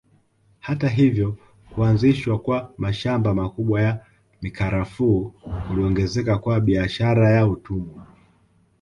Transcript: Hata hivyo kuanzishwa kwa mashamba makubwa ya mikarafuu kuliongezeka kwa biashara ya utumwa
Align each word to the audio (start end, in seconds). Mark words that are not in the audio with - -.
Hata 0.59 0.89
hivyo 0.89 1.37
kuanzishwa 1.75 2.39
kwa 2.39 2.73
mashamba 2.77 3.33
makubwa 3.33 3.81
ya 3.81 4.05
mikarafuu 4.41 5.33
kuliongezeka 5.67 6.37
kwa 6.37 6.59
biashara 6.61 7.31
ya 7.31 7.47
utumwa 7.47 8.07